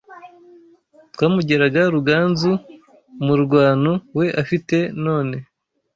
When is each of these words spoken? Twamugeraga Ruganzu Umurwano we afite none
Twamugeraga 1.13 1.81
Ruganzu 1.95 2.51
Umurwano 3.23 3.91
we 4.17 4.25
afite 4.41 4.77
none 5.05 5.35